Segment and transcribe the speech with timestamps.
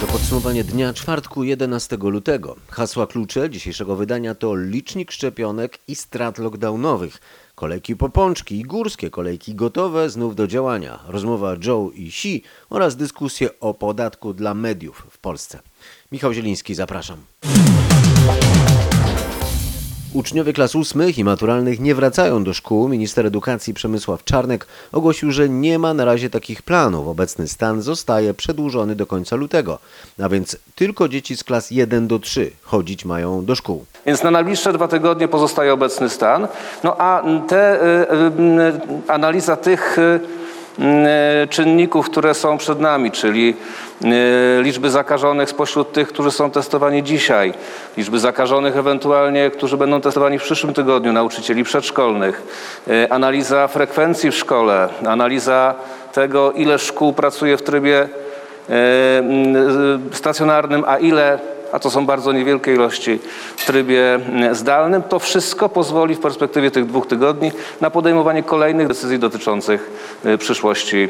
[0.00, 2.56] To podsumowanie dnia czwartku 11 lutego.
[2.70, 7.20] Hasła klucze dzisiejszego wydania to licznik szczepionek i strat lockdownowych.
[7.54, 10.98] Kolejki po pączki i górskie kolejki gotowe znów do działania.
[11.06, 15.58] Rozmowa Joe i Xi oraz dyskusje o podatku dla mediów w Polsce.
[16.12, 17.18] Michał Zieliński, zapraszam.
[20.14, 22.88] Uczniowie klas ósmych i maturalnych nie wracają do szkół.
[22.88, 27.08] Minister edukacji Przemysław Czarnek ogłosił, że nie ma na razie takich planów.
[27.08, 29.78] Obecny stan zostaje przedłużony do końca lutego,
[30.22, 33.84] a więc tylko dzieci z klas 1 do 3 chodzić mają do szkół.
[34.06, 36.48] Więc na najbliższe dwa tygodnie pozostaje obecny stan.
[36.84, 40.20] No a te y, y, analiza tych y, y,
[41.50, 43.56] czynników, które są przed nami, czyli
[44.04, 47.54] y, liczby zakażonych spośród tych, którzy są testowani dzisiaj,
[47.96, 52.42] liczby zakażonych ewentualnie, którzy będą testowani w przyszłym tygodniu, nauczycieli przedszkolnych,
[52.88, 55.74] y, analiza frekwencji w szkole, analiza
[56.12, 58.08] tego, ile szkół pracuje w trybie
[60.12, 61.38] stacjonarnym, a ile
[61.72, 63.18] a to są bardzo niewielkie ilości
[63.56, 68.88] w trybie mm, zdalnym, to wszystko pozwoli w perspektywie tych dwóch tygodni na podejmowanie kolejnych
[68.88, 69.90] decyzji dotyczących
[70.26, 71.08] y, przyszłości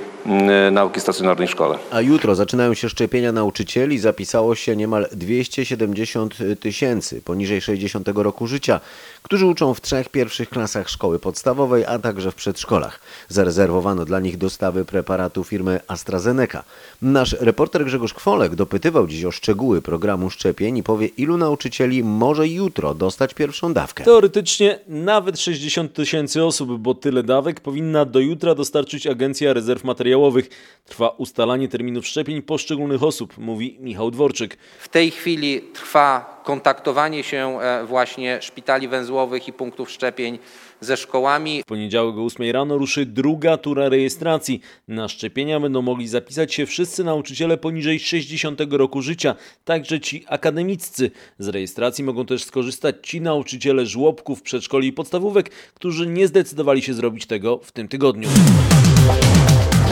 [0.68, 1.78] y, nauki stacjonarnej w szkole.
[1.90, 3.98] A jutro zaczynają się szczepienia nauczycieli.
[3.98, 8.80] Zapisało się niemal 270 tysięcy poniżej 60 roku życia,
[9.22, 13.00] którzy uczą w trzech pierwszych klasach szkoły podstawowej, a także w przedszkolach.
[13.28, 16.62] Zarezerwowano dla nich dostawy preparatu firmy AstraZeneca.
[17.02, 22.48] Nasz reporter Grzegorz Kwolek dopytywał dziś o szczegóły programu szczepień i powie, ilu nauczycieli może
[22.48, 24.04] jutro dostać pierwszą dawkę.
[24.04, 30.48] Teoretycznie nawet 60 tysięcy osób, bo tyle dawek powinna do jutra dostarczyć Agencja Rezerw Materiałowych.
[30.84, 34.58] Trwa ustalanie terminów szczepień poszczególnych osób, mówi Michał Dworczyk.
[34.80, 40.38] W tej chwili trwa kontaktowanie się e, właśnie szpitali węzłowych i punktów szczepień
[40.80, 41.62] ze szkołami.
[41.62, 44.60] W poniedziałek o 8 rano ruszy druga tura rejestracji.
[44.88, 51.10] Na szczepienia będą mogli zapisać się wszyscy nauczyciele poniżej 60 roku życia, także ci akademiccy.
[51.38, 56.94] Z rejestracji mogą też skorzystać ci nauczyciele żłobków, przedszkoli i podstawówek, którzy nie zdecydowali się
[56.94, 58.28] zrobić tego w tym tygodniu.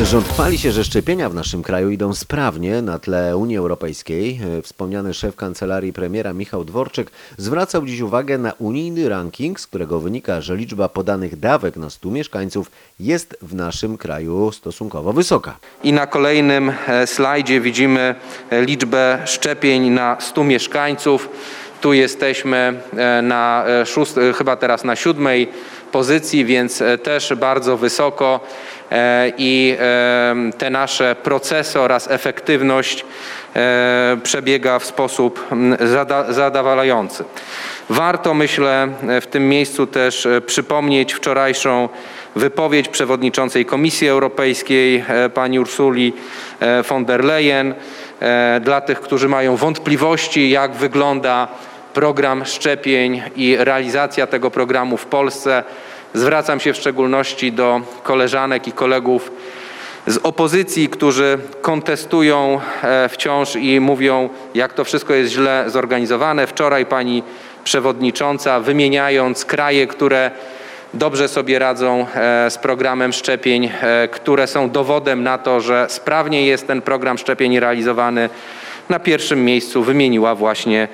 [0.03, 4.41] Rząd chwali się, że szczepienia w naszym kraju idą sprawnie na tle Unii Europejskiej.
[4.59, 10.01] E, Wspomniany szef kancelarii premiera Michał Dworczyk zwracał dziś uwagę na unijny ranking, z którego
[10.01, 12.71] wynika, że liczba podanych dawek na 100 mieszkańców
[13.01, 15.57] jest w naszym kraju stosunkowo wysoka.
[15.83, 18.15] I na kolejnym e, slajdzie widzimy
[18.51, 21.29] e, liczbę szczepień na 100 mieszkańców.
[21.81, 22.81] Tu jesteśmy
[23.23, 25.49] na szóst, chyba teraz na siódmej
[25.93, 28.41] pozycji, więc e, też bardzo wysoko
[28.93, 29.77] E, i
[30.59, 33.05] te nasze procesy oraz efektywność
[33.57, 35.47] e, przebiega w sposób
[35.81, 37.25] zada- zadowalający.
[37.91, 38.89] Warto, myślę,
[39.21, 41.89] w tym miejscu też przypomnieć wczorajszą
[42.37, 46.13] wypowiedź przewodniczącej Komisji Europejskiej pani Ursuli
[46.89, 47.75] von der Leyen.
[48.61, 51.49] Dla tych, którzy mają wątpliwości, jak wygląda
[51.99, 55.65] program szczepień i realizacja tego programu w Polsce,
[56.15, 59.31] zwracam się w szczególności do koleżanek i kolegów
[60.07, 66.47] z opozycji, którzy kontestują e, wciąż i mówią, jak to wszystko jest źle zorganizowane.
[66.47, 67.23] Wczoraj pani
[67.65, 70.31] przewodnicząca, wymieniając kraje, które
[70.95, 76.47] dobrze sobie radzą e, z programem szczepień, e, które są dowodem na to, że sprawnie
[76.47, 78.29] jest ten program szczepień realizowany,
[78.89, 80.89] na pierwszym miejscu wymieniła właśnie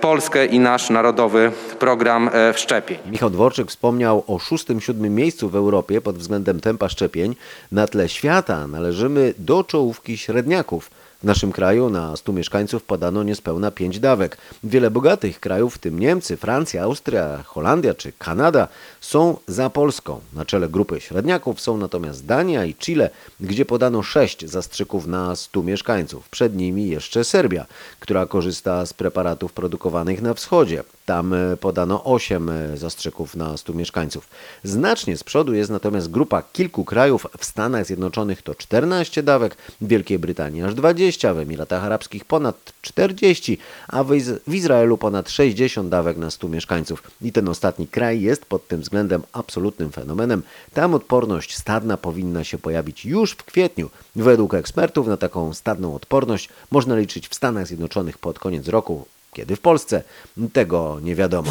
[0.00, 2.98] Polskę i nasz narodowy program e, szczepień.
[3.10, 7.36] Michał Dworczyk wspomniał o szóstym, siódmym miejscu w Europie pod względem tempa szczepień.
[7.72, 10.90] Na tle świata należymy do czołówki średniaków.
[11.22, 14.38] W naszym kraju na 100 mieszkańców podano niespełna 5 dawek.
[14.64, 18.68] Wiele bogatych krajów, w tym Niemcy, Francja, Austria, Holandia czy Kanada,
[19.00, 20.20] są za Polską.
[20.32, 25.62] Na czele grupy średniaków są natomiast Dania i Chile, gdzie podano 6 zastrzyków na 100
[25.62, 26.28] mieszkańców.
[26.28, 27.66] Przed nimi jeszcze Serbia,
[28.00, 30.82] która korzysta z preparatów produkowanych na wschodzie.
[31.08, 34.28] Tam e, podano 8 e, zastrzyków na 100 mieszkańców.
[34.64, 37.26] Znacznie z przodu jest natomiast grupa kilku krajów.
[37.38, 42.72] W Stanach Zjednoczonych to 14 dawek, w Wielkiej Brytanii aż 20, w Emiratach Arabskich ponad
[42.82, 43.58] 40,
[43.88, 47.02] a w, Iz- w Izraelu ponad 60 dawek na 100 mieszkańców.
[47.22, 50.42] I ten ostatni kraj jest pod tym względem absolutnym fenomenem.
[50.74, 53.90] Tam odporność stadna powinna się pojawić już w kwietniu.
[54.16, 59.06] Według ekspertów na taką stadną odporność można liczyć w Stanach Zjednoczonych pod koniec roku.
[59.38, 60.02] Kiedy w Polsce?
[60.52, 61.50] Tego nie wiadomo.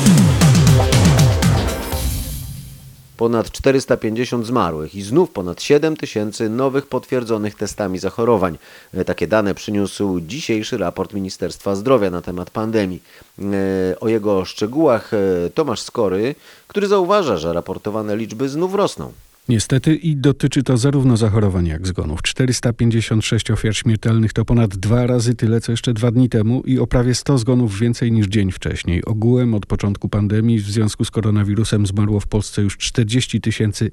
[3.17, 8.57] Ponad 450 zmarłych i znów ponad 7 tysięcy nowych potwierdzonych testami zachorowań.
[8.93, 13.03] E, Takie dane przyniósł dzisiejszy raport Ministerstwa Zdrowia na temat pandemii.
[13.39, 16.35] E, O jego szczegółach e, Tomasz Skory,
[16.67, 19.11] który zauważa, że raportowane liczby znów rosną.
[19.49, 22.21] Niestety i dotyczy to zarówno zachorowań, jak zgonów.
[22.21, 26.87] 456 ofiar śmiertelnych to ponad dwa razy tyle, co jeszcze dwa dni temu i o
[26.87, 29.05] prawie 100 zgonów więcej niż dzień wcześniej.
[29.05, 33.41] Ogółem od początku pandemii w związku z koronawirusem zmarło w Polsce już 40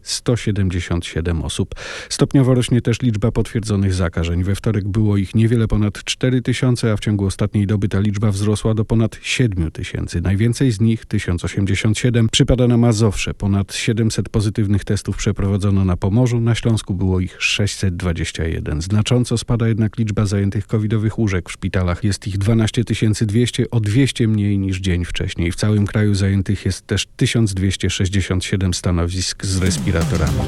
[0.02, 1.74] 177 osób.
[2.08, 4.44] Stopniowo rośnie też liczba potwierdzonych zakażeń.
[4.44, 8.30] We wtorek było ich niewiele ponad 4 tysiące, a w ciągu ostatniej doby ta liczba
[8.30, 10.20] wzrosła do ponad 7 tysięcy.
[10.20, 13.34] Najwięcej z nich, 1087, przypada na Mazowsze.
[13.34, 18.82] Ponad 700 pozytywnych testów przeprowadzono na Pomorzu, na Śląsku było ich 621.
[18.82, 22.04] Znacząco spada jednak liczba zajętych covidowych łóżek w szpitalach.
[22.04, 22.84] Jest ich 12
[23.20, 25.52] 200, o 200 mniej niż dzień wcześniej.
[25.52, 30.38] W całym kraju zajętych jest też 1267 stanowisk z respiratorami.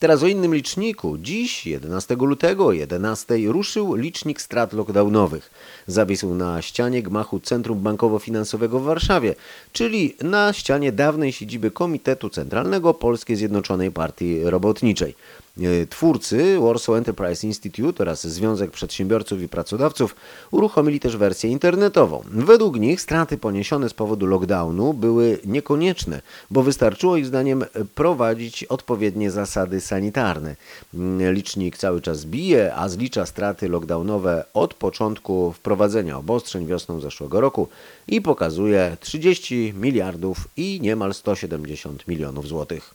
[0.00, 1.18] Teraz o innym liczniku.
[1.18, 5.50] Dziś, 11 lutego o 11 ruszył licznik strat lockdownowych.
[5.86, 9.34] Zawisł na ścianie gmachu Centrum Bankowo-Finansowego w Warszawie,
[9.72, 15.14] czyli na ścianie dawnej siedziby Komitetu Centralnego Polskiej Zjednoczonej Partii Robotniczej.
[15.60, 20.16] E, Twórcy Warsaw Enterprise Institute oraz Związek Przedsiębiorców i Pracodawców
[20.50, 22.22] uruchomili też wersję internetową.
[22.30, 27.64] Według nich straty poniesione z powodu lockdownu były niekonieczne, bo wystarczyło ich zdaniem
[27.94, 30.56] prowadzić odpowiednie zasady sanitarne.
[30.94, 37.40] Mm, Licznik cały czas bije, a zlicza straty lockdownowe od początku wprowadzenia obostrzeń wiosną zeszłego
[37.40, 37.68] roku
[38.08, 42.94] i pokazuje 30 miliardów i niemal 170 milionów złotych.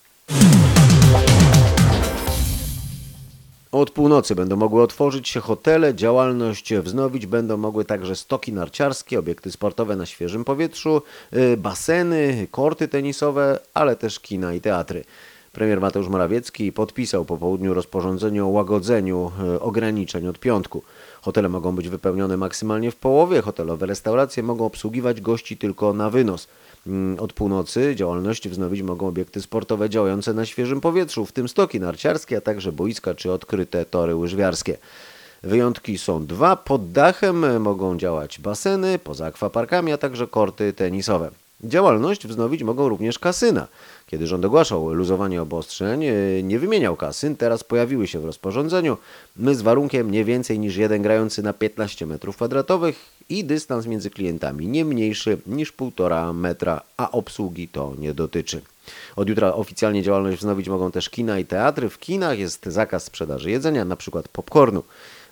[3.75, 9.51] Od północy będą mogły otworzyć się hotele, działalność wznowić będą mogły także stoki narciarskie, obiekty
[9.51, 11.01] sportowe na świeżym powietrzu,
[11.33, 15.04] y, baseny, korty tenisowe, ale też kina i teatry.
[15.51, 20.83] Premier Mateusz Morawiecki podpisał po południu rozporządzenie o łagodzeniu y, ograniczeń od piątku.
[21.25, 26.48] Hotele mogą być wypełnione maksymalnie w połowie, hotelowe restauracje mogą obsługiwać gości tylko na wynos.
[26.88, 31.80] Mm, Od północy działalność wznowić mogą obiekty sportowe działające na świeżym powietrzu, w tym stoki
[31.80, 34.77] narciarskie, a także boiska czy odkryte tory łyżwiarskie.
[35.44, 36.56] Wyjątki są dwa.
[36.56, 41.31] Pod dachem mogą działać baseny, poza akwaparkami, a także korty tenisowe.
[41.63, 43.68] Działalność wznowić mogą również kasyna.
[44.07, 48.98] Kiedy rząd ogłaszał luzowanie obostrzeń, yy, nie wymieniał kasyn, teraz pojawiły się w rozporządzeniu
[49.38, 52.94] my z warunkiem nie więcej niż jeden grający na 15 m2
[53.30, 58.62] i dystans między klientami nie mniejszy niż 1,5 metra, a obsługi to nie dotyczy.
[59.16, 61.90] Od jutra oficjalnie działalność wznowić mogą też kina i teatry.
[61.90, 64.22] W kinach jest zakaz sprzedaży jedzenia, np.
[64.31, 64.84] popcornu.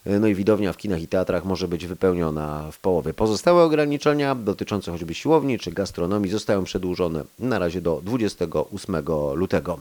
[0.05, 3.13] No i widownia w kinach i teatrach może być wypełniona w połowie.
[3.13, 8.95] Pozostałe ograniczenia dotyczące choćby siłowni czy gastronomii zostają przedłużone na razie do 28
[9.33, 9.79] lutego.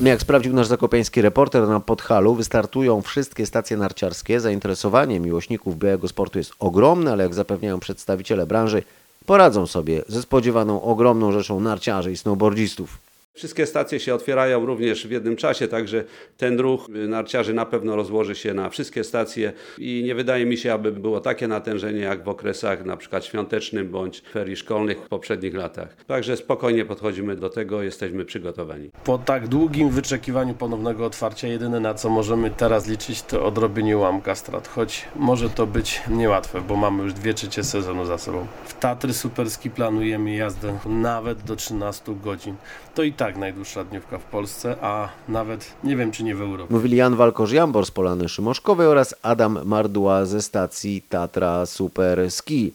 [0.00, 4.40] Jak sprawdził nasz zakopiański reporter na Podhalu, wystartują wszystkie stacje narciarskie.
[4.40, 8.82] Zainteresowanie miłośników białego sportu jest ogromne, ale jak zapewniają przedstawiciele branży,
[9.26, 13.09] poradzą sobie ze spodziewaną ogromną rzeszą narciarzy i snowboardzistów.
[13.34, 16.04] Wszystkie stacje się otwierają również w jednym czasie, także
[16.36, 20.72] ten ruch narciarzy na pewno rozłoży się na wszystkie stacje i nie wydaje mi się,
[20.72, 25.54] aby było takie natężenie jak w okresach na przykład świątecznym bądź ferii szkolnych w poprzednich
[25.54, 26.04] latach.
[26.06, 28.90] Także spokojnie podchodzimy do tego, jesteśmy przygotowani.
[29.04, 34.34] Po tak długim wyczekiwaniu ponownego otwarcia, jedyne na co możemy teraz liczyć to odrobienie ułamka
[34.34, 38.46] strat, choć może to być niełatwe, bo mamy już dwie trzecie sezonu za sobą.
[38.64, 42.56] W Tatry Superski planujemy jazdę nawet do 13 godzin.
[42.94, 46.74] To i tak najdłuższa dniówka w Polsce, a nawet nie wiem czy nie w Europie.
[46.74, 52.72] Mówili Jan Walkorz-Jambor z Polany Szymoszkowej oraz Adam Mardła ze stacji Tatra Super Ski.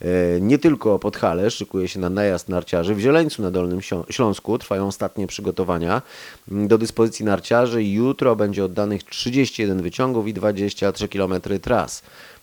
[0.00, 2.94] E, Nie tylko Podhale szykuje się na najazd narciarzy.
[2.94, 6.02] W Zieleńcu na Dolnym Śląsku trwają ostatnie przygotowania.
[6.52, 12.02] Mm, Do dyspozycji narciarzy jutro będzie oddanych 31 wyciągów i 23 km tras.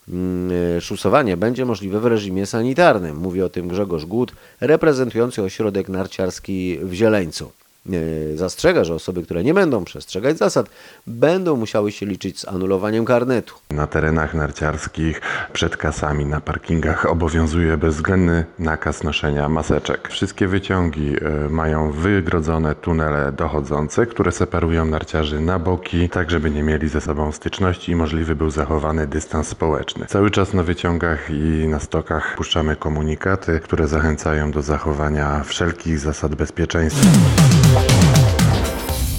[0.09, 3.17] Mm, e, Szusowanie będzie możliwe w reżimie sanitarnym.
[3.17, 7.51] Mówi o tym Grzegorz Głód, reprezentujący ośrodek narciarski w Zieleńcu.
[7.89, 10.69] E, Zastrzega, że osoby, które nie będą przestrzegać zasad,
[11.07, 13.55] będą musiały się liczyć z anulowaniem karnetu.
[13.69, 15.21] Na terenach narciarskich,
[15.53, 20.09] przed kasami, na parkingach obowiązuje bezwzględny nakaz noszenia maseczek.
[20.09, 26.63] Wszystkie wyciągi e, mają wygrodzone tunele dochodzące, które separują narciarzy na boki, tak żeby nie
[26.63, 30.05] mieli ze sobą styczności i możliwy był zachowany dystans społeczny.
[30.05, 36.35] Cały czas na wyciągach i na stokach puszczamy komunikaty, które zachęcają do zachowania wszelkich zasad
[36.35, 37.07] bezpieczeństwa.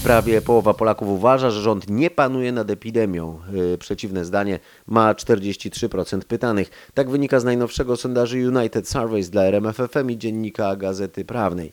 [0.02, 3.40] Prawie połowa Polaków uważa, że rząd nie panuje nad epidemią.
[3.52, 6.70] Yy, Przeciwne zdanie ma 43% pytanych.
[6.94, 11.72] Tak wynika z najnowszego sondażu United Surveys dla RMFFM i dziennika Gazety Prawnej.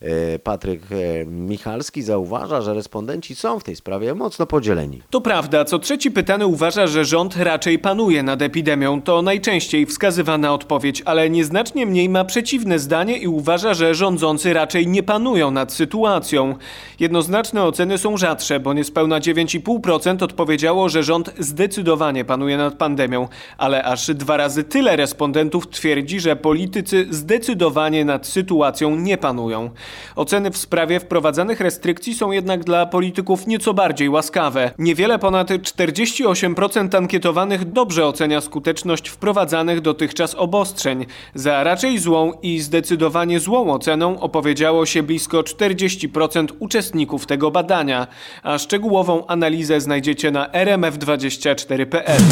[0.00, 5.02] E, Patryk e, Michalski zauważa, że respondenci są w tej sprawie mocno podzieleni.
[5.10, 9.02] To prawda, co trzeci pytany uważa, że rząd raczej panuje nad epidemią.
[9.02, 14.86] To najczęściej wskazywana odpowiedź, ale nieznacznie mniej ma przeciwne zdanie i uważa, że rządzący raczej
[14.86, 16.54] nie panują nad sytuacją.
[17.00, 23.28] Jednoznaczne oceny są rzadsze, bo niespełna 9,5% odpowiedziało, że rząd zdecydowanie panuje nad pandemią,
[23.58, 29.70] ale aż dwa razy tyle respondentów twierdzi, że politycy zdecydowanie nad sytuacją nie panują.
[30.16, 34.70] Oceny w sprawie wprowadzanych restrykcji są jednak dla polityków nieco bardziej łaskawe.
[34.78, 41.06] Niewiele ponad 48% ankietowanych dobrze ocenia skuteczność wprowadzanych dotychczas obostrzeń.
[41.34, 48.06] Za raczej złą i zdecydowanie złą oceną opowiedziało się blisko 40% uczestników tego badania,
[48.42, 52.22] a szczegółową analizę znajdziecie na rmf24.pl.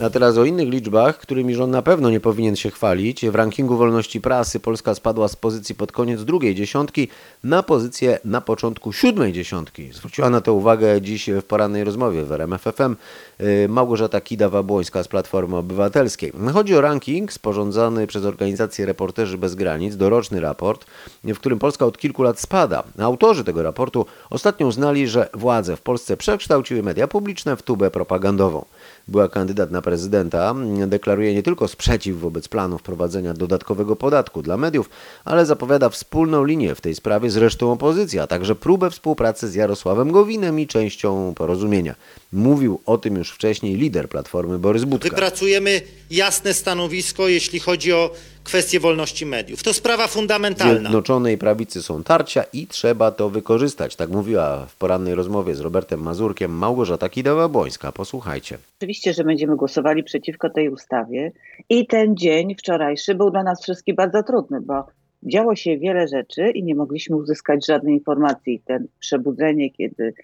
[0.00, 3.26] A teraz o innych liczbach, którymi rząd na pewno nie powinien się chwalić.
[3.26, 7.08] W rankingu wolności prasy Polska spadła z pozycji pod koniec drugiej dziesiątki
[7.44, 9.92] na pozycję na początku siódmej dziesiątki.
[9.92, 12.96] Zwróciła na to uwagę dziś w porannej rozmowie w RMFFM
[13.40, 16.32] y, Małgorzata Kidawa-Błońska z Platformy Obywatelskiej.
[16.52, 20.86] Chodzi o ranking sporządzany przez organizację Reporterzy Bez Granic, doroczny raport,
[21.24, 22.82] w którym Polska od kilku lat spada.
[22.98, 28.64] Autorzy tego raportu ostatnio uznali, że władze w Polsce przekształciły media publiczne w tubę propagandową.
[29.08, 30.54] Była kandydat na prezydenta,
[30.86, 34.90] deklaruje nie tylko sprzeciw wobec planu wprowadzenia dodatkowego podatku dla mediów,
[35.24, 39.54] ale zapowiada wspólną linię w tej sprawie z resztą opozycji, a także próbę współpracy z
[39.54, 41.94] Jarosławem Gowinem i częścią porozumienia.
[42.34, 45.08] Mówił o tym już wcześniej lider Platformy Borys Budka.
[45.08, 48.10] Wypracujemy jasne stanowisko, jeśli chodzi o
[48.44, 49.62] kwestię wolności mediów.
[49.62, 50.80] To sprawa fundamentalna.
[50.80, 53.96] Zjednoczonej prawicy są tarcia i trzeba to wykorzystać.
[53.96, 57.92] Tak mówiła w porannej rozmowie z Robertem Mazurkiem Małgorzata Kidawa-Błońska.
[57.92, 58.58] Posłuchajcie.
[58.78, 61.32] Oczywiście, że będziemy głosowali przeciwko tej ustawie
[61.68, 64.86] i ten dzień wczorajszy był dla nas wszystkich bardzo trudny, bo
[65.22, 68.62] działo się wiele rzeczy i nie mogliśmy uzyskać żadnej informacji.
[68.64, 70.14] Ten przebudzenie, kiedy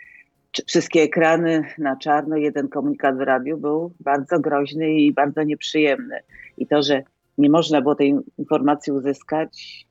[0.66, 6.20] wszystkie ekrany na czarno, jeden komunikat w radiu był bardzo groźny i bardzo nieprzyjemny.
[6.58, 7.02] I to, że
[7.38, 9.86] nie można było tej informacji uzyskać,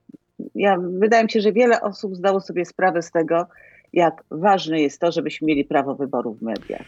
[0.55, 3.47] ja, wydaje mi się, że wiele osób zdało sobie sprawę z tego,
[3.93, 6.85] jak ważne jest to, żebyśmy mieli prawo wyboru w mediach.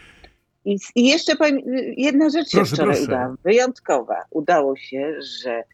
[0.64, 1.58] I, I jeszcze powiem,
[1.96, 3.12] jedna rzecz się Proszę, wczoraj proszę.
[3.12, 4.16] udała, wyjątkowa.
[4.30, 5.64] Udało się, że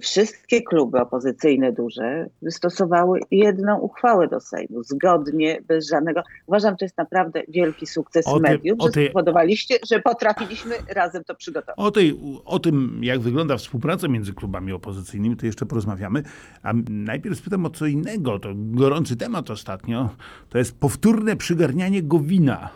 [0.00, 6.22] wszystkie kluby opozycyjne duże wystosowały jedną uchwałę do Sejmu, zgodnie, bez żadnego.
[6.46, 10.74] Uważam, że to jest naprawdę wielki sukces O mediów, o że tej- spowodowaliście, że potrafiliśmy
[10.94, 11.74] razem to przygotować.
[11.78, 16.22] O, tej, o tym, jak wygląda współpraca między klubami opozycyjnymi, to jeszcze porozmawiamy.
[16.62, 18.38] A najpierw spytam o co innego.
[18.38, 20.10] To gorący temat ostatnio.
[20.48, 22.68] To jest powtórne przygarnianie Gowina.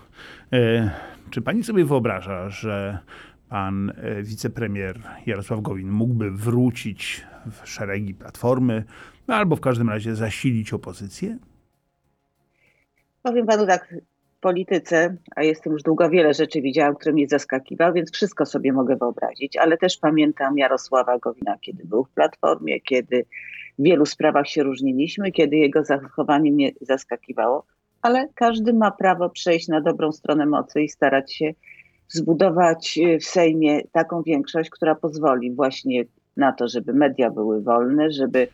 [0.53, 0.91] E,
[1.31, 2.99] czy pani sobie wyobraża, że
[3.51, 8.85] pan e, wicepremier Jarosław Gowin mógłby wrócić w szeregi Platformy,
[9.29, 11.39] no, albo w każdym razie zasilić opozycję?
[13.23, 13.95] Powiem panu tak,
[14.37, 18.73] w polityce, a jestem już długo wiele rzeczy widziałam, które mnie zaskakiwały, więc wszystko sobie
[18.73, 23.27] mogę wyobrazić, ale też pamiętam Jarosława Gowina, kiedy był w Platformie, kiedy
[23.79, 27.67] w wielu sprawach się różniliśmy, kiedy jego zachowanie mnie zaskakiwało,
[28.03, 31.55] ale każdy ma prawo przejść na dobrą stronę mocy i starać się
[32.11, 36.05] zbudować y, w Sejmie taką większość, która pozwoli właśnie
[36.37, 38.49] na to, żeby media były wolne, żeby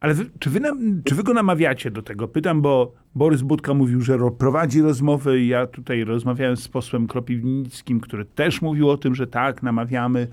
[0.00, 2.28] Ale wy, czy, wy nam, czy wy go namawiacie do tego?
[2.28, 5.44] Pytam, bo Borys Budka mówił, że ro, prowadzi rozmowy.
[5.44, 10.28] Ja tutaj rozmawiałem z posłem Kropiwnickim, który też mówił o tym, że tak, namawiamy.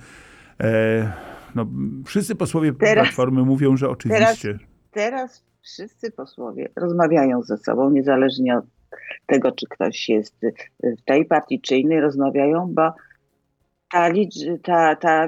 [0.59, 1.13] E,
[1.55, 1.67] no,
[2.05, 4.59] wszyscy posłowie Teraz- Platformy mówią, że oczywiście.
[4.91, 8.65] teraz wszyscy posłowie rozmawiają ze sobą, niezależnie od
[9.25, 10.35] tego, czy ktoś jest
[10.83, 12.91] w tej partii, czy innej, rozmawiają, bo
[13.91, 15.27] ta, licz, ta, ta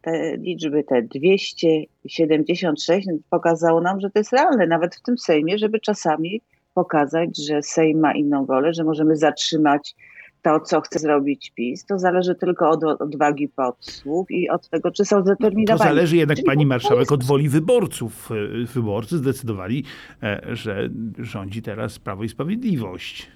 [0.00, 5.80] te liczby, te 276 pokazało nam, że to jest realne, nawet w tym Sejmie, żeby
[5.80, 6.40] czasami
[6.74, 9.94] pokazać, że Sejm ma inną wolę, że możemy zatrzymać
[10.42, 11.84] to, co chce zrobić PiS.
[11.84, 15.90] To zależy tylko od odwagi posłów i od tego, czy są To zdeterminowani.
[15.90, 18.28] zależy jednak, Czyli pani to marszałek, od woli wyborców.
[18.74, 19.84] Wyborcy zdecydowali,
[20.22, 23.30] e, że rządzi teraz Prawo i Sprawiedliwość.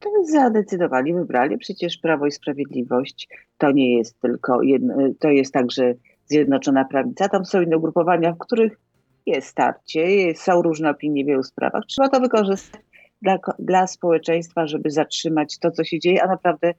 [0.00, 1.58] To zadecydowali, wybrali.
[1.58, 5.94] Przecież Prawo i Sprawiedliwość to nie jest tylko jedno, to jest także
[6.26, 7.28] Zjednoczona Prawica.
[7.28, 8.78] Tam są inne ugrupowania, w których
[9.26, 11.84] jest starcie, są różne opinie w wielu sprawach.
[11.86, 12.80] Trzeba to wykorzystać
[13.22, 16.74] dla, dla społeczeństwa, żeby zatrzymać to, co się dzieje, a naprawdę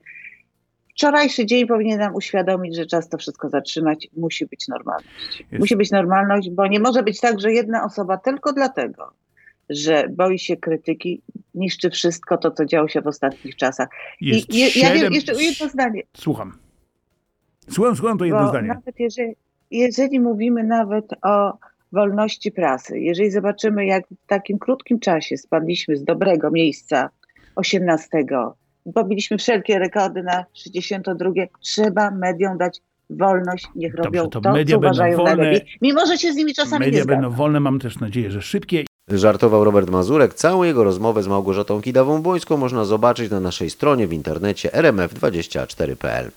[0.90, 4.08] wczorajszy dzień powinien nam uświadomić, że czas to wszystko zatrzymać.
[4.16, 5.40] Musi być normalność.
[5.40, 9.12] Jest- Musi być normalność, bo nie może być tak, że jedna osoba tylko dlatego,
[9.70, 11.22] że boi się krytyki,
[11.54, 13.88] niszczy wszystko to, co działo się w ostatnich czasach.
[14.20, 16.02] Jest I je, ja wiem, siedem- jeszcze jedno zdanie.
[16.16, 16.58] Słucham.
[17.70, 18.68] Słucham, słucham, to jedno bo zdanie.
[18.68, 19.34] Nawet jeżeli,
[19.70, 21.58] jeżeli mówimy nawet o
[21.92, 27.10] wolności prasy, jeżeli zobaczymy, jak w takim krótkim czasie spadliśmy z dobrego miejsca
[27.56, 28.08] 18,
[28.94, 31.30] pobiliśmy wszelkie rekordy na 62,
[31.60, 32.80] trzeba mediom dać
[33.10, 35.36] wolność, niech Dobrze, robią to to, media co będą uważają wolne.
[35.36, 38.42] najlepiej, mimo że się z nimi czasami nie Media będą wolne, mam też nadzieję, że
[38.42, 40.34] szybkie Żartował Robert Mazurek.
[40.34, 46.30] Całą jego rozmowę z Małgorzatą Kidawą-Błońską można zobaczyć na naszej stronie w internecie rmf24.pl.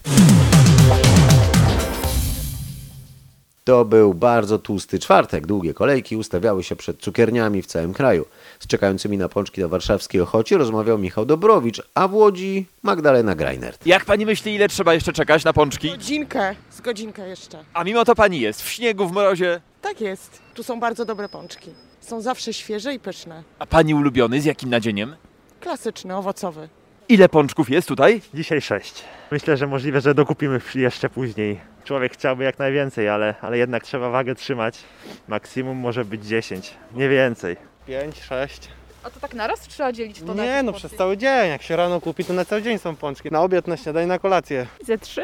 [3.64, 5.46] To był bardzo tłusty czwartek.
[5.46, 8.26] Długie kolejki ustawiały się przed cukierniami w całym kraju.
[8.60, 13.86] Z czekającymi na pączki na warszawskiej Ochocie rozmawiał Michał Dobrowicz, a w Łodzi Magdalena Greinert.
[13.86, 15.90] Jak pani myśli, ile trzeba jeszcze czekać na pączki?
[15.90, 17.64] Godzinkę, z godzinkę jeszcze.
[17.74, 19.62] A mimo to pani jest w śniegu, w mrozie.
[19.82, 20.42] Tak jest.
[20.54, 21.70] Tu są bardzo dobre pączki.
[22.02, 23.44] Są zawsze świeże i pyszne.
[23.60, 25.16] A pani ulubiony z jakim nadzieniem?
[25.60, 26.70] Klasyczny, owocowy.
[27.10, 28.22] Ile pączków jest tutaj?
[28.34, 29.04] Dzisiaj sześć.
[29.32, 31.73] Myślę, że możliwe, że dokupimy jeszcze później.
[31.84, 34.80] Człowiek chciałby jak najwięcej, ale, ale jednak trzeba wagę trzymać.
[35.28, 37.56] Maksimum może być 10, nie więcej.
[37.88, 38.70] 5, 6.
[39.04, 40.90] A to tak naraz trzeba dzielić to na Nie, jakieś no porcje?
[40.90, 41.50] przez cały dzień.
[41.50, 43.32] Jak się rano kupi, to na cały dzień są pączki.
[43.32, 44.66] Na obiad, na śniadanie, na kolację.
[44.86, 45.22] Ze trzy.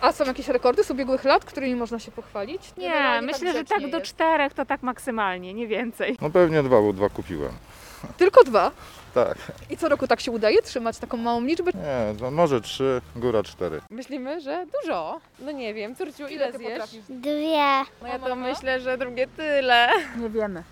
[0.00, 2.62] A są jakieś rekordy z ubiegłych lat, którymi można się pochwalić?
[2.76, 4.10] Nie, Generalnie myślę, że grzecznie tak do jest.
[4.10, 6.16] czterech to tak maksymalnie, nie więcej.
[6.20, 7.52] No pewnie dwa, bo dwa kupiłem.
[8.16, 8.70] Tylko dwa.
[9.14, 9.38] Tak.
[9.70, 11.70] I co roku tak się udaje trzymać taką małą liczbę?
[11.74, 13.80] Nie, no może trzy, góra cztery.
[13.90, 15.20] Myślimy, że dużo.
[15.38, 16.70] No nie wiem, córciu, ile ty zjesz?
[16.70, 17.04] potrafisz?
[17.08, 17.82] Dwie.
[18.02, 19.88] No ja to myślę, że drugie tyle.
[20.16, 20.62] Nie wiemy.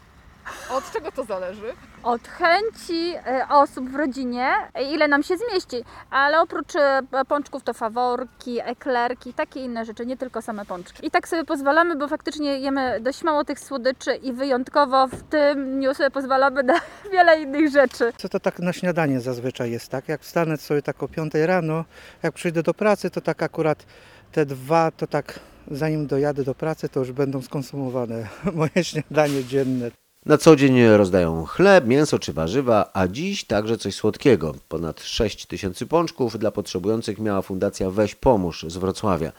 [0.71, 1.73] Od czego to zależy?
[2.03, 5.85] Od chęci e, osób w rodzinie, e, ile nam się zmieści.
[6.11, 11.07] Ale oprócz e, pączków to faworki, eklerki, takie inne rzeczy, nie tylko same pączki.
[11.07, 15.77] I tak sobie pozwalamy, bo faktycznie jemy dość mało tych słodyczy i wyjątkowo w tym
[15.77, 16.75] dniu sobie pozwalamy na
[17.13, 18.13] wiele innych rzeczy.
[18.17, 20.09] Co to tak na śniadanie zazwyczaj jest, tak?
[20.09, 21.85] Jak wstanę sobie tak o 5 rano,
[22.23, 23.87] jak przyjdę do pracy, to tak akurat
[24.33, 30.02] te dwa, to tak zanim dojadę do pracy, to już będą skonsumowane moje śniadanie dzienne.
[30.27, 34.55] Na co dzień rozdają chleb, mięso czy warzywa, a dziś także coś słodkiego.
[34.69, 39.33] Ponad 6 tysięcy pączków dla potrzebujących miała Fundacja Weź Pomóż z Wrocławia.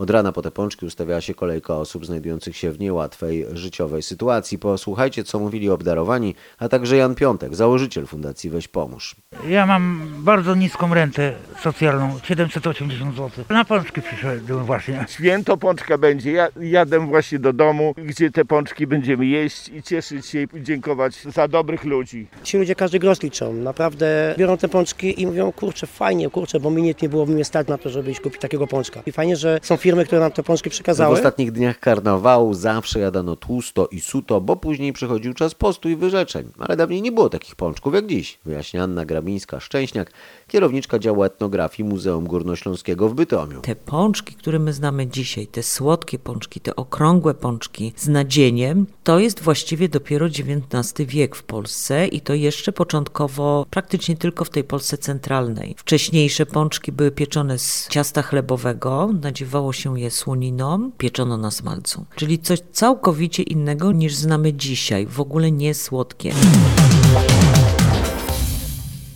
[0.00, 4.58] Od rana po te pączki ustawiała się kolejka osób znajdujących się w niełatwej życiowej sytuacji.
[4.58, 9.16] Posłuchajcie, co mówili obdarowani, a także Jan Piątek, założyciel Fundacji Weź Pomóż.
[9.48, 11.32] Ja mam bardzo niską rentę
[11.62, 13.44] socjalną, 780 zł.
[13.50, 15.04] Na pączki przyszedłem właśnie.
[15.08, 16.32] Święto pączka będzie.
[16.32, 21.14] Ja jadę właśnie do domu, gdzie te pączki będziemy jeść i cieszyć się i dziękować
[21.14, 22.26] za dobrych ludzi.
[22.42, 23.52] Ci ludzie każdy grosz liczą.
[23.52, 27.68] Naprawdę biorą te pączki i mówią, kurczę, fajnie, kurczę, bo mi nie, byłoby mnie stać
[27.68, 29.02] na to, żeby iść kupić takiego pączka.
[29.06, 31.14] I fajnie, że są firmy, które nam te pączki W przekazały.
[31.16, 36.48] ostatnich dniach karnawału zawsze jadano tłusto i suto, bo później przychodził czas postu i wyrzeczeń.
[36.58, 40.06] Ale dawniej nie było takich pączków jak dziś, wyjaśnia Anna Grabińska-Szczęśniak,
[40.48, 43.60] kierowniczka działu etnografii Muzeum Górnośląskiego w Bytomiu.
[43.60, 49.18] Te pączki, które my znamy dzisiaj, te słodkie pączki, te okrągłe pączki z nadzieniem, to
[49.18, 54.64] jest właściwie dopiero XIX wiek w Polsce i to jeszcze początkowo praktycznie tylko w tej
[54.64, 55.74] Polsce centralnej.
[55.78, 62.04] Wcześniejsze pączki były pieczone z ciasta chlebowego, nadziewało się je słoniną, pieczono na smalcu.
[62.16, 66.32] Czyli coś całkowicie innego niż znamy dzisiaj, w ogóle nie słodkie.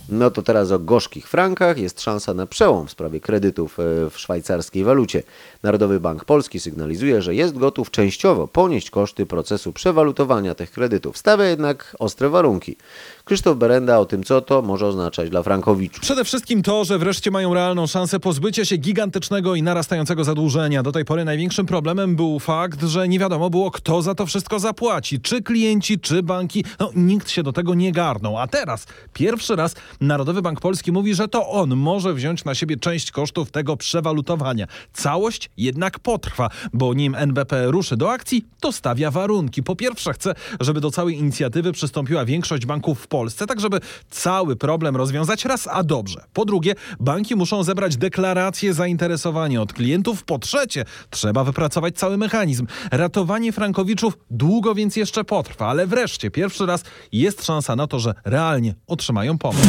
[0.09, 1.77] No to teraz o gorzkich frankach.
[1.77, 5.23] Jest szansa na przełom w sprawie kredytów e, w szwajcarskiej walucie.
[5.63, 11.17] Narodowy Bank Polski sygnalizuje, że jest gotów częściowo ponieść koszty procesu przewalutowania tych kredytów.
[11.17, 12.77] Stawia jednak ostre warunki.
[13.25, 16.01] Krzysztof Berenda o tym, co to może oznaczać dla frankowiczów.
[16.01, 20.83] Przede wszystkim to, że wreszcie mają realną szansę pozbycia się gigantycznego i narastającego zadłużenia.
[20.83, 24.59] Do tej pory największym problemem był fakt, że nie wiadomo było, kto za to wszystko
[24.59, 25.19] zapłaci.
[25.19, 26.63] Czy klienci, czy banki.
[26.79, 28.37] No, nikt się do tego nie garnął.
[28.37, 32.77] A teraz, pierwszy raz, Narodowy Bank Polski mówi, że to on może wziąć na siebie
[32.77, 34.67] część kosztów tego przewalutowania.
[34.93, 39.63] Całość jednak potrwa, bo nim NBP ruszy do akcji, to stawia warunki.
[39.63, 44.55] Po pierwsze, chce, żeby do całej inicjatywy przystąpiła większość banków w Polsce, tak żeby cały
[44.55, 46.23] problem rozwiązać raz a dobrze.
[46.33, 50.23] Po drugie, banki muszą zebrać deklaracje zainteresowania od klientów.
[50.23, 52.67] Po trzecie, trzeba wypracować cały mechanizm.
[52.91, 58.13] Ratowanie frankowiczów długo więc jeszcze potrwa, ale wreszcie pierwszy raz jest szansa na to, że
[58.25, 59.65] realnie otrzymają pomoc.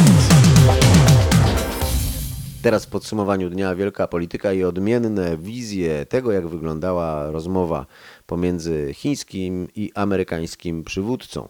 [2.61, 7.85] Teraz w podsumowaniu dnia wielka polityka i odmienne wizje tego, jak wyglądała rozmowa
[8.25, 11.47] pomiędzy chińskim i amerykańskim przywódcą.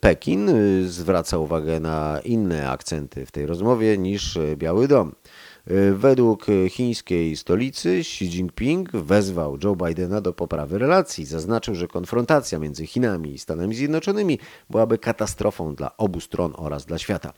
[0.00, 5.12] Pekin y, zwraca uwagę na inne akcenty w tej rozmowie niż y, Biały Dom.
[5.70, 11.24] Y, Według y, chińskiej stolicy Xi Jinping wezwał Joe Bidena do poprawy relacji.
[11.24, 14.38] Zaznaczył, że konfrontacja między Chinami i Stanami Zjednoczonymi
[14.70, 17.32] byłaby katastrofą dla obu stron oraz dla świata.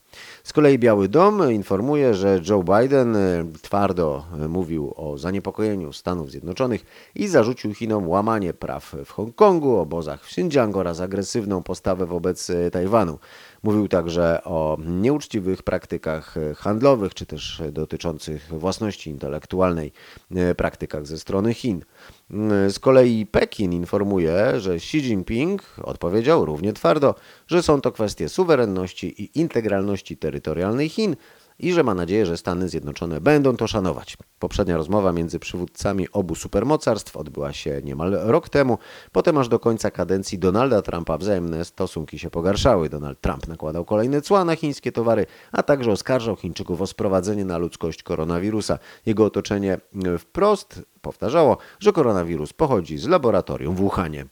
[0.44, 6.84] Z kolei Biały Dom informuje, że Joe Biden y, twardo mówił o zaniepokojeniu Stanów Zjednoczonych
[7.14, 13.18] i zarzucił Chinom łamanie praw w Hongkongu, obozach w Xinjiang oraz agresywną postawę wobec Tajwanu.
[13.62, 19.92] Mówił także o nieuczciwych praktykach e, handlowych, czy też dotyczących własności intelektualnej,
[20.34, 21.84] e, praktykach ze strony Chin.
[22.30, 27.14] Mm, Z kolei Pekin informuje, że Xi Jinping odpowiedział równie twardo,
[27.46, 31.16] że są to kwestie suwerenności i integralności terytorialnej Chin
[31.60, 34.16] i że ma nadzieję, że Stany Zjednoczone będą to szanować.
[34.38, 38.78] Poprzednia rozmowa między przywódcami obu supermocarstw odbyła się niemal rok temu.
[39.12, 42.88] Potem aż do końca kadencji Donalda Trumpa wzajemne stosunki się pogarszały.
[42.88, 47.58] Donald Trump nakładał kolejne cła na chińskie towary, a także oskarżał Chińczyków o sprowadzenie na
[47.58, 48.78] ludzkość koronawirusa.
[49.06, 49.78] Jego otoczenie
[50.18, 54.26] wprost powtarzało, że koronawirus pochodzi z laboratorium w Wuhanie.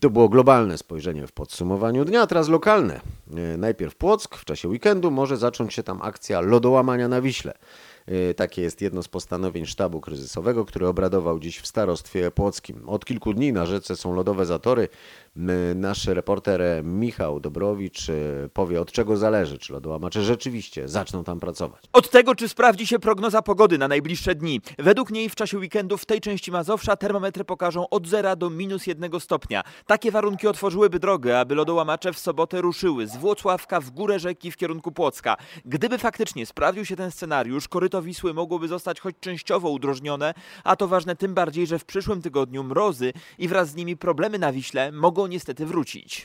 [0.00, 3.00] To było globalne spojrzenie w podsumowaniu dnia, teraz lokalne.
[3.36, 7.54] E, Najpierw Płock, w czasie weekendu może zacząć się tam akcja lodołamania na Wiśle.
[8.06, 12.88] E, Takie jest jedno z postanowień sztabu kryzysowego, który obradował dziś w starostwie płockim.
[12.88, 14.88] Od kilku dni na rzece są lodowe zatory.
[15.74, 18.14] Nasz reporter Michał Dobrowicz e,
[18.52, 21.82] powie od czego zależy, czy lodołamacze rzeczywiście zaczną tam pracować.
[21.92, 24.60] Od tego, czy sprawdzi się prognoza pogody na najbliższe dni.
[24.78, 28.86] Według niej w czasie weekendu w tej części Mazowsza termometry pokażą od 0 do minus
[28.86, 29.62] 1 stopnia.
[29.86, 34.56] Takie warunki otworzyłyby drogę, aby lodołamacze w sobotę ruszyły z Włocławka w górę rzeki w
[34.56, 35.36] kierunku Płocka.
[35.64, 40.88] Gdyby faktycznie sprawdził się ten scenariusz, koryto Wisły mogłoby zostać choć częściowo udrożnione, a to
[40.88, 44.92] ważne tym bardziej, że w przyszłym tygodniu mrozy i wraz z nimi problemy na Wiśle
[44.92, 46.24] mogą niestety wrócić.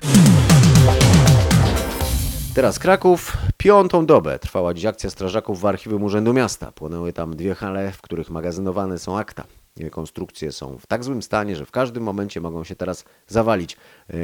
[2.56, 3.38] Teraz Kraków.
[3.58, 6.72] Piątą dobę trwała dziś akcja strażaków w archiwum Urzędu Miasta.
[6.72, 9.44] Płonęły tam dwie hale, w których magazynowane są akta.
[9.92, 13.78] Konstrukcje są w tak złym stanie, że w każdym momencie mogą się teraz zawalić.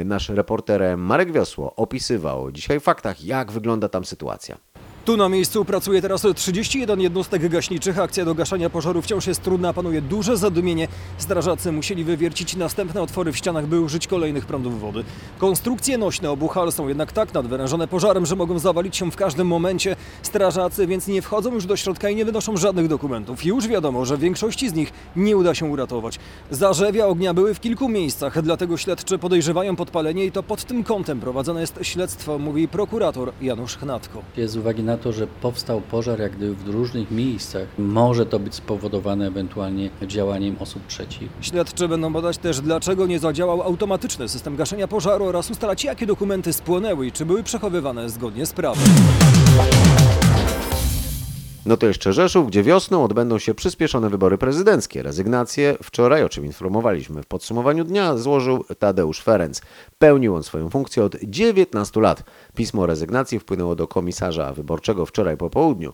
[0.04, 4.56] Nasz reporter Marek Wiosło opisywał dzisiaj w faktach, jak wygląda tam sytuacja.
[5.06, 7.98] Tu na miejscu pracuje teraz 31 jednostek gaśniczych.
[7.98, 10.88] Akcja do gaszenia pożaru wciąż jest trudna, panuje duże zadymienie.
[11.18, 15.04] Strażacy musieli wywiercić następne otwory w ścianach, by użyć kolejnych prądów wody.
[15.38, 19.46] Konstrukcje nośne obu hal są jednak tak nadwyrężone pożarem, że mogą zawalić się w każdym
[19.46, 19.96] momencie.
[20.22, 23.44] Strażacy więc nie wchodzą już do środka i nie wynoszą żadnych dokumentów.
[23.44, 26.18] Już wiadomo, że większości z nich nie uda się uratować.
[26.50, 31.20] Zarzewia ognia były w kilku miejscach, dlatego śledczy podejrzewają podpalenie i to pod tym kątem
[31.20, 34.22] prowadzone jest śledztwo, mówi prokurator Janusz Chnatko.
[34.46, 38.54] Z uwagi na to, że powstał pożar jak gdyby w różnych miejscach, może to być
[38.54, 41.28] spowodowane ewentualnie działaniem osób trzecich.
[41.40, 46.52] Śledczy będą badać też, dlaczego nie zadziałał automatyczny system gaszenia pożaru oraz ustalać, jakie dokumenty
[46.52, 48.84] spłonęły i czy były przechowywane zgodnie z prawem.
[51.66, 55.02] No to jeszcze Rzeszów, gdzie wiosną odbędą się przyspieszone wybory prezydenckie.
[55.02, 59.60] Rezygnację wczoraj, o czym informowaliśmy w podsumowaniu dnia, złożył Tadeusz Ferenc.
[59.98, 62.22] Pełnił on swoją funkcję od 19 lat.
[62.54, 65.92] Pismo o rezygnacji wpłynęło do komisarza wyborczego wczoraj po południu.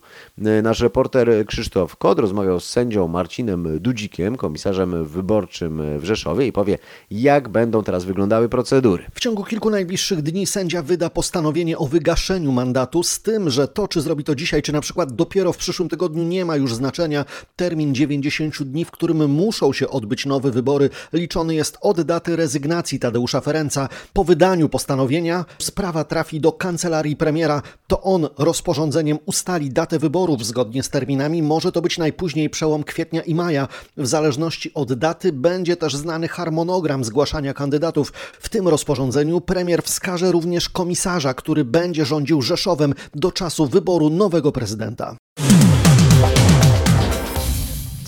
[0.63, 6.79] Nasz reporter Krzysztof Kod rozmawiał z sędzią Marcinem Dudzikiem, komisarzem wyborczym w Rzeszowie i powie,
[7.11, 9.05] jak będą teraz wyglądały procedury.
[9.15, 13.89] W ciągu kilku najbliższych dni sędzia wyda postanowienie o wygaszeniu mandatu, z tym, że to,
[13.89, 17.25] czy zrobi to dzisiaj, czy na przykład dopiero w przyszłym tygodniu, nie ma już znaczenia.
[17.57, 22.99] Termin 90 dni, w którym muszą się odbyć nowe wybory, liczony jest od daty rezygnacji
[22.99, 23.89] Tadeusza Ferenca.
[24.13, 27.63] Po wydaniu postanowienia sprawa trafi do kancelarii premiera.
[27.87, 31.43] To on rozporządzeniem ustali datę wyborów zgodnie z terminami.
[31.43, 33.69] Może to być najpóźniej przełom kwietnia i maja.
[33.97, 38.13] W zależności od daty będzie też znany harmonogram zgłaszania kandydatów.
[38.41, 44.53] W tym rozporządzeniu premier wskaże również komisarza, który będzie rządził Rzeszowem do czasu wyboru nowego
[44.53, 45.17] prezydenta.
[45.39, 45.53] you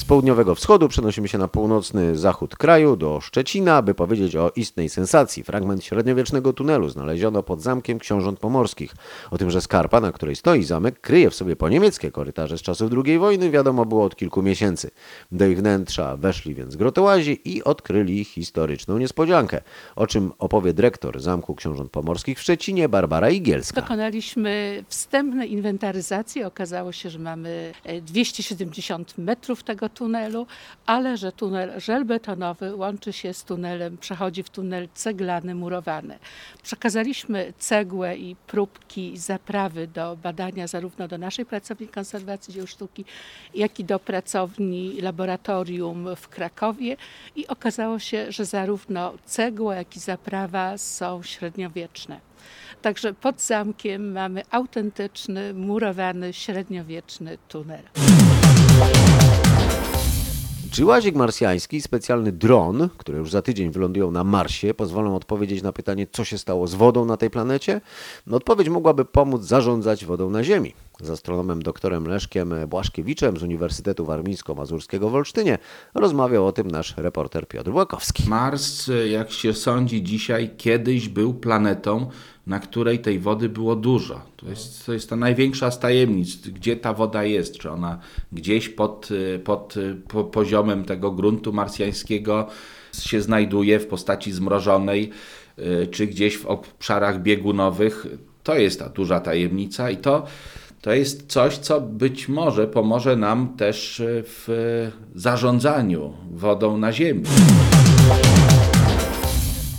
[0.04, 4.88] Z południowego wschodu przenosimy się na północny zachód kraju, do Szczecina, by powiedzieć o istnej
[4.88, 5.44] sensacji.
[5.44, 8.94] Fragment średniowiecznego tunelu znaleziono pod zamkiem książąt pomorskich.
[9.30, 12.90] O tym, że skarpa, na której stoi zamek, kryje w sobie poniemieckie korytarze z czasów
[13.04, 14.90] II wojny, wiadomo było od kilku miesięcy.
[15.32, 19.60] Do ich wnętrza weszli więc grotołazi i odkryli historyczną niespodziankę,
[19.96, 23.80] o czym opowie dyrektor Zamku Książąt Pomorskich w Szczecinie, Barbara Igielska.
[23.80, 26.44] Dokonaliśmy wstępnej inwentaryzacji.
[26.44, 30.46] Okazało się, że mamy e, 270 metrów tego tunelu,
[30.86, 36.18] ale że tunel żelbetonowy łączy się z tunelem, przechodzi w tunel ceglany, murowany.
[36.62, 43.04] Przekazaliśmy cegłę i próbki zaprawy do badania zarówno do naszej pracowni konserwacji dzieł sztuki,
[43.54, 46.96] jak i do pracowni laboratorium w Krakowie
[47.36, 52.20] i okazało się, że zarówno cegła, jak i zaprawa są średniowieczne.
[52.82, 57.82] Także pod zamkiem mamy autentyczny, murowany, średniowieczny tunel.
[60.74, 65.62] Czy łazik marsjański i specjalny dron, które już za tydzień wylądują na Marsie, pozwolą odpowiedzieć
[65.62, 67.80] na pytanie, co się stało z wodą na tej planecie?
[68.26, 70.74] No, odpowiedź mogłaby pomóc zarządzać wodą na Ziemi.
[71.00, 75.58] Z astronomem doktorem Leszkiem Błaszkiewiczem z Uniwersytetu Warmińsko-Mazurskiego w Olsztynie
[75.94, 78.28] rozmawiał o tym nasz reporter Piotr Błakowski.
[78.28, 82.10] Mars, jak się sądzi dzisiaj, kiedyś był planetą,
[82.46, 84.20] na której tej wody było dużo.
[84.36, 87.58] To jest, to jest ta największa z tajemnic, gdzie ta woda jest.
[87.58, 87.98] Czy ona
[88.32, 89.08] gdzieś pod,
[89.44, 89.74] pod
[90.08, 92.48] po poziomem tego gruntu marsjańskiego
[92.92, 95.10] się znajduje w postaci zmrożonej,
[95.90, 98.06] czy gdzieś w obszarach biegunowych.
[98.42, 100.26] To jest ta duża tajemnica i to
[100.84, 107.22] to jest coś, co być może pomoże nam też w zarządzaniu wodą na Ziemi.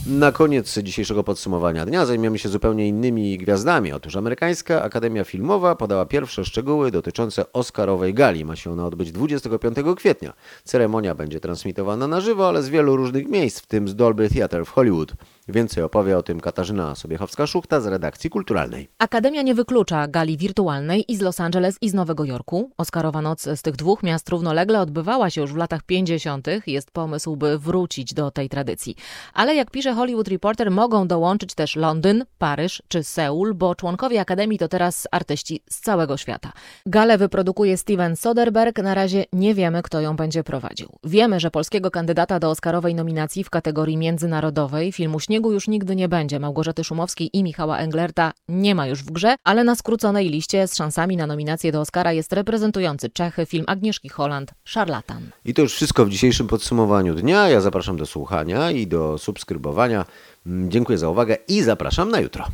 [0.09, 3.91] Na koniec dzisiejszego podsumowania dnia zajmiemy się zupełnie innymi gwiazdami.
[3.91, 8.45] Otóż amerykańska Akademia Filmowa podała pierwsze szczegóły dotyczące Oscarowej gali.
[8.45, 10.33] Ma się ona odbyć 25 kwietnia.
[10.63, 14.65] Ceremonia będzie transmitowana na żywo, ale z wielu różnych miejsc, w tym z Dolby Theatre
[14.65, 15.13] w Hollywood.
[15.47, 18.89] Więcej opowie o tym Katarzyna Sobiechowska-Szuchta z redakcji kulturalnej.
[18.97, 22.71] Akademia nie wyklucza gali wirtualnej i z Los Angeles i z Nowego Jorku.
[22.77, 26.47] Oscarowa noc z tych dwóch miast równolegle odbywała się już w latach 50.
[26.67, 28.95] Jest pomysł, by wrócić do tej tradycji.
[29.33, 34.59] Ale jak pisze Hollywood Reporter, mogą dołączyć też Londyn, Paryż czy Seul, bo członkowie Akademii
[34.59, 36.51] to teraz artyści z całego świata.
[36.85, 38.83] Galę wyprodukuje Steven Soderbergh.
[38.83, 40.89] Na razie nie wiemy, kto ją będzie prowadził.
[41.03, 46.09] Wiemy, że polskiego kandydata do Oscarowej nominacji w kategorii międzynarodowej filmu Śniegu już nigdy nie
[46.09, 46.39] będzie.
[46.39, 50.75] Małgorzaty Szumowskiej i Michała Englerta nie ma już w grze, ale na skróconej liście z
[50.75, 55.29] szansami na nominację do Oscara jest reprezentujący Czechy film Agnieszki Holland, Szarlatan.
[55.45, 57.49] I to już wszystko w dzisiejszym podsumowaniu dnia.
[57.49, 59.84] Ja zapraszam do słuchania i do subskrybowania.
[60.45, 62.45] Dziękuję za uwagę i zapraszam na jutro.